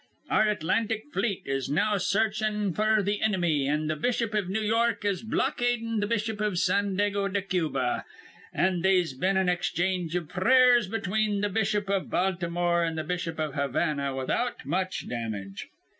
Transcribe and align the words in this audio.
Our 0.31 0.49
Atlantic 0.49 1.03
fleet 1.13 1.43
is 1.45 1.69
now 1.69 1.97
sarchin' 1.99 2.73
f'r 2.73 3.05
th' 3.05 3.21
inimy, 3.21 3.67
an' 3.67 3.85
the 3.85 3.95
bishop 3.95 4.33
iv 4.33 4.49
New 4.49 4.59
York 4.63 5.05
is 5.05 5.21
blockadin' 5.23 6.01
th' 6.03 6.09
bishop 6.09 6.41
iv 6.41 6.53
Sandago 6.53 7.27
de 7.31 7.39
Cuba; 7.43 8.05
an' 8.51 8.81
they'se 8.81 9.13
been 9.13 9.37
an 9.37 9.47
exchange 9.47 10.15
iv 10.15 10.27
prayers 10.27 10.87
between 10.87 11.43
th' 11.43 11.53
bishop 11.53 11.87
iv 11.87 12.09
Baltimore 12.09 12.83
an' 12.83 12.95
th' 12.95 13.07
bishop 13.07 13.39
iv 13.39 13.53
Havana 13.53 14.15
without 14.15 14.65
much 14.65 15.07
damage. 15.07 15.67